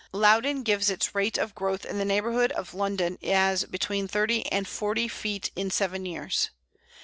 Loudon 0.13 0.63
gives 0.63 0.89
its 0.89 1.13
rate 1.13 1.37
of 1.37 1.53
growth 1.53 1.85
in 1.85 1.99
the 1.99 2.05
neighbourhood 2.05 2.51
of 2.53 2.73
London 2.73 3.19
as 3.21 3.65
between 3.65 4.07
thirty 4.07 4.43
and 4.47 4.67
forty 4.67 5.07
feet 5.07 5.51
in 5.55 5.69
seven 5.69 6.07
years! 6.07 6.49